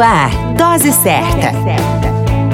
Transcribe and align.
Ar, 0.00 0.30
Dose 0.54 0.92
Certa. 0.92 1.52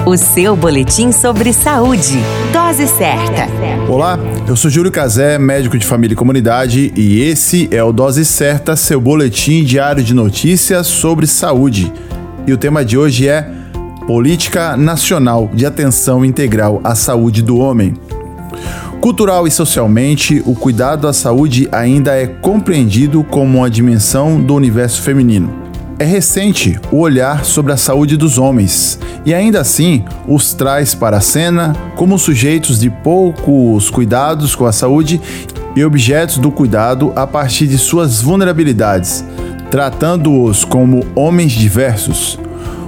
O 0.04 0.16
seu 0.16 0.56
boletim 0.56 1.12
sobre 1.12 1.52
saúde. 1.52 2.18
Dose 2.52 2.88
certa. 2.88 3.46
Olá, 3.88 4.18
eu 4.48 4.56
sou 4.56 4.70
Júlio 4.70 4.90
Cazé, 4.90 5.38
médico 5.38 5.78
de 5.78 5.86
família 5.86 6.14
e 6.14 6.16
comunidade, 6.16 6.92
e 6.96 7.20
esse 7.22 7.68
é 7.70 7.82
o 7.82 7.92
Dose 7.92 8.24
Certa, 8.24 8.74
seu 8.74 9.00
boletim 9.00 9.62
diário 9.64 10.02
de 10.02 10.12
notícias 10.12 10.88
sobre 10.88 11.26
saúde. 11.26 11.92
E 12.46 12.52
o 12.52 12.56
tema 12.56 12.84
de 12.84 12.98
hoje 12.98 13.28
é 13.28 13.48
Política 14.06 14.76
Nacional 14.76 15.48
de 15.54 15.66
Atenção 15.66 16.24
Integral 16.24 16.80
à 16.82 16.94
Saúde 16.94 17.42
do 17.42 17.58
Homem. 17.58 17.94
Cultural 19.00 19.46
e 19.46 19.50
socialmente, 19.50 20.42
o 20.44 20.54
cuidado 20.54 21.06
à 21.06 21.12
saúde 21.12 21.68
ainda 21.70 22.12
é 22.14 22.26
compreendido 22.26 23.22
como 23.22 23.58
uma 23.58 23.70
dimensão 23.70 24.40
do 24.40 24.54
universo 24.54 25.00
feminino. 25.02 25.65
É 25.98 26.04
recente 26.04 26.78
o 26.92 26.98
olhar 26.98 27.42
sobre 27.46 27.72
a 27.72 27.76
saúde 27.76 28.18
dos 28.18 28.36
homens 28.36 28.98
e 29.24 29.32
ainda 29.32 29.62
assim 29.62 30.04
os 30.28 30.52
traz 30.52 30.94
para 30.94 31.16
a 31.16 31.22
cena 31.22 31.74
como 31.96 32.18
sujeitos 32.18 32.80
de 32.80 32.90
poucos 32.90 33.88
cuidados 33.88 34.54
com 34.54 34.66
a 34.66 34.72
saúde 34.72 35.18
e 35.74 35.82
objetos 35.82 36.36
do 36.36 36.50
cuidado 36.50 37.14
a 37.16 37.26
partir 37.26 37.66
de 37.66 37.78
suas 37.78 38.20
vulnerabilidades, 38.20 39.24
tratando-os 39.70 40.66
como 40.66 41.02
homens 41.14 41.52
diversos, 41.52 42.38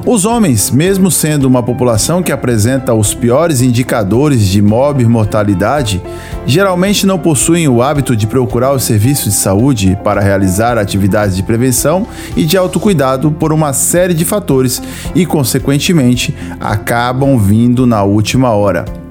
os 0.06 0.24
homens, 0.24 0.70
mesmo 0.70 1.10
sendo 1.10 1.46
uma 1.46 1.62
população 1.62 2.22
que 2.22 2.32
apresenta 2.32 2.94
os 2.94 3.14
piores 3.14 3.60
indicadores 3.60 4.46
de 4.46 4.62
mortalidade, 4.62 6.02
geralmente 6.46 7.06
não 7.06 7.18
possuem 7.18 7.68
o 7.68 7.82
hábito 7.82 8.16
de 8.16 8.26
procurar 8.26 8.72
os 8.72 8.84
serviços 8.84 9.32
de 9.32 9.38
saúde 9.38 9.98
para 10.02 10.20
realizar 10.20 10.78
atividades 10.78 11.36
de 11.36 11.42
prevenção 11.42 12.06
e 12.36 12.44
de 12.44 12.56
autocuidado 12.56 13.30
por 13.30 13.52
uma 13.52 13.72
série 13.72 14.14
de 14.14 14.24
fatores 14.24 14.80
e, 15.14 15.26
consequentemente, 15.26 16.34
acabam 16.60 17.38
vindo 17.38 17.86
na 17.86 18.02
última 18.02 18.50
hora. 18.50 19.07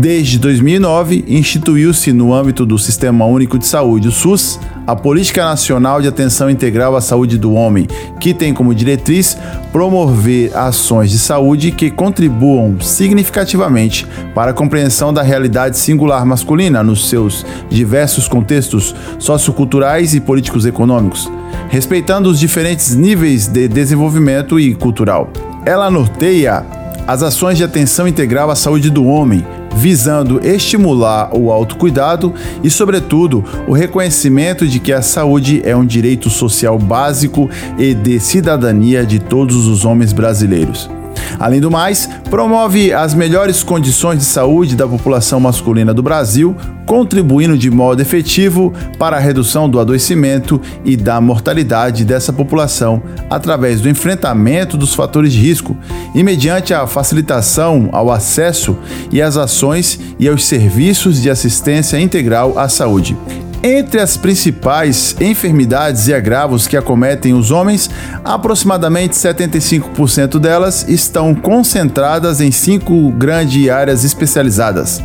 Desde 0.00 0.38
2009, 0.38 1.24
instituiu-se 1.26 2.12
no 2.12 2.32
âmbito 2.32 2.64
do 2.64 2.78
Sistema 2.78 3.24
Único 3.26 3.58
de 3.58 3.66
Saúde, 3.66 4.06
o 4.06 4.12
SUS, 4.12 4.60
a 4.86 4.94
Política 4.94 5.44
Nacional 5.44 6.00
de 6.00 6.06
Atenção 6.06 6.48
Integral 6.48 6.94
à 6.94 7.00
Saúde 7.00 7.36
do 7.36 7.52
Homem, 7.52 7.88
que 8.20 8.32
tem 8.32 8.54
como 8.54 8.72
diretriz 8.72 9.36
promover 9.72 10.56
ações 10.56 11.10
de 11.10 11.18
saúde 11.18 11.72
que 11.72 11.90
contribuam 11.90 12.80
significativamente 12.80 14.06
para 14.36 14.52
a 14.52 14.54
compreensão 14.54 15.12
da 15.12 15.20
realidade 15.20 15.76
singular 15.76 16.24
masculina 16.24 16.80
nos 16.80 17.08
seus 17.08 17.44
diversos 17.68 18.28
contextos 18.28 18.94
socioculturais 19.18 20.14
e 20.14 20.20
políticos 20.20 20.64
econômicos, 20.64 21.28
respeitando 21.70 22.30
os 22.30 22.38
diferentes 22.38 22.94
níveis 22.94 23.48
de 23.48 23.66
desenvolvimento 23.66 24.60
e 24.60 24.76
cultural. 24.76 25.28
Ela 25.66 25.90
norteia 25.90 26.77
as 27.08 27.22
ações 27.22 27.56
de 27.56 27.64
atenção 27.64 28.06
integral 28.06 28.50
à 28.50 28.54
saúde 28.54 28.90
do 28.90 29.06
homem, 29.06 29.42
visando 29.74 30.46
estimular 30.46 31.34
o 31.34 31.50
autocuidado 31.50 32.34
e, 32.62 32.68
sobretudo, 32.68 33.42
o 33.66 33.72
reconhecimento 33.72 34.68
de 34.68 34.78
que 34.78 34.92
a 34.92 35.00
saúde 35.00 35.62
é 35.64 35.74
um 35.74 35.86
direito 35.86 36.28
social 36.28 36.78
básico 36.78 37.48
e 37.78 37.94
de 37.94 38.20
cidadania 38.20 39.06
de 39.06 39.18
todos 39.18 39.66
os 39.66 39.86
homens 39.86 40.12
brasileiros. 40.12 40.97
Além 41.38 41.60
do 41.60 41.70
mais, 41.70 42.08
promove 42.30 42.92
as 42.92 43.14
melhores 43.14 43.62
condições 43.62 44.18
de 44.18 44.24
saúde 44.24 44.76
da 44.76 44.86
população 44.86 45.38
masculina 45.40 45.94
do 45.94 46.02
Brasil, 46.02 46.56
contribuindo 46.84 47.56
de 47.56 47.70
modo 47.70 48.00
efetivo 48.00 48.72
para 48.98 49.16
a 49.16 49.20
redução 49.20 49.68
do 49.68 49.78
adoecimento 49.78 50.60
e 50.84 50.96
da 50.96 51.20
mortalidade 51.20 52.04
dessa 52.04 52.32
população 52.32 53.02
através 53.28 53.80
do 53.80 53.88
enfrentamento 53.88 54.76
dos 54.76 54.94
fatores 54.94 55.32
de 55.32 55.38
risco 55.38 55.76
e 56.14 56.22
mediante 56.22 56.72
a 56.72 56.86
facilitação 56.86 57.88
ao 57.92 58.10
acesso 58.10 58.76
e 59.12 59.20
às 59.20 59.36
ações 59.36 60.00
e 60.18 60.28
aos 60.28 60.44
serviços 60.44 61.20
de 61.20 61.30
assistência 61.30 62.00
integral 62.00 62.58
à 62.58 62.68
saúde. 62.68 63.16
Entre 63.62 64.00
as 64.00 64.16
principais 64.16 65.16
enfermidades 65.20 66.06
e 66.06 66.14
agravos 66.14 66.68
que 66.68 66.76
acometem 66.76 67.34
os 67.34 67.50
homens, 67.50 67.90
aproximadamente 68.24 69.16
75% 69.16 70.38
delas 70.38 70.88
estão 70.88 71.34
concentradas 71.34 72.40
em 72.40 72.52
cinco 72.52 73.10
grandes 73.10 73.68
áreas 73.68 74.04
especializadas: 74.04 75.02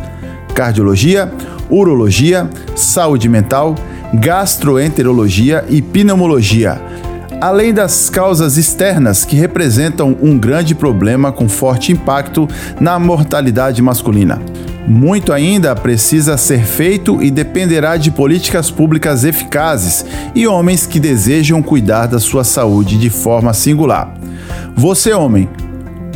cardiologia, 0.54 1.32
urologia, 1.68 2.48
saúde 2.76 3.28
mental, 3.28 3.74
gastroenterologia 4.14 5.64
e 5.68 5.82
pneumologia. 5.82 6.80
Além 7.40 7.74
das 7.74 8.08
causas 8.08 8.56
externas 8.56 9.24
que 9.24 9.34
representam 9.34 10.16
um 10.22 10.38
grande 10.38 10.76
problema 10.76 11.32
com 11.32 11.48
forte 11.48 11.90
impacto 11.90 12.48
na 12.80 13.00
mortalidade 13.00 13.82
masculina. 13.82 14.40
Muito 14.86 15.32
ainda 15.32 15.74
precisa 15.74 16.36
ser 16.36 16.62
feito 16.64 17.22
e 17.22 17.30
dependerá 17.30 17.96
de 17.96 18.10
políticas 18.10 18.70
públicas 18.70 19.24
eficazes 19.24 20.04
e 20.34 20.46
homens 20.46 20.86
que 20.86 21.00
desejam 21.00 21.62
cuidar 21.62 22.06
da 22.06 22.20
sua 22.20 22.44
saúde 22.44 22.98
de 22.98 23.08
forma 23.08 23.54
singular. 23.54 24.14
Você, 24.76 25.14
homem, 25.14 25.48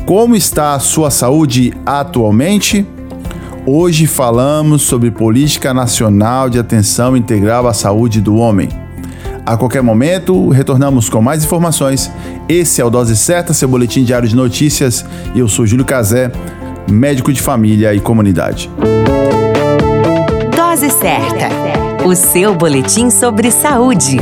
como 0.04 0.36
está 0.36 0.74
a 0.74 0.78
sua 0.80 1.10
saúde 1.10 1.72
atualmente? 1.86 2.86
Hoje 3.64 4.06
falamos 4.06 4.82
sobre 4.82 5.10
Política 5.10 5.72
Nacional 5.72 6.50
de 6.50 6.58
Atenção 6.58 7.16
Integral 7.16 7.66
à 7.66 7.72
Saúde 7.72 8.20
do 8.20 8.36
Homem. 8.36 8.68
A 9.46 9.56
qualquer 9.56 9.82
momento, 9.82 10.50
retornamos 10.50 11.08
com 11.08 11.22
mais 11.22 11.42
informações. 11.42 12.10
Esse 12.46 12.82
é 12.82 12.84
o 12.84 12.90
Dose 12.90 13.16
Certa, 13.16 13.54
seu 13.54 13.66
boletim 13.66 14.04
diário 14.04 14.28
de 14.28 14.36
notícias, 14.36 15.06
eu 15.34 15.48
sou 15.48 15.66
Júlio 15.66 15.86
Cazé 15.86 16.30
médico 16.90 17.32
de 17.32 17.40
família 17.40 17.94
e 17.94 18.00
comunidade. 18.00 18.70
Dose 20.56 20.90
certa. 20.90 21.48
O 22.06 22.14
seu 22.14 22.54
boletim 22.54 23.10
sobre 23.10 23.50
saúde. 23.50 24.18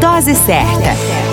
Dose 0.00 0.34
certa. 0.34 1.29